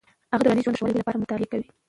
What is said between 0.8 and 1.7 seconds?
والي لپاره مطالعه کوي.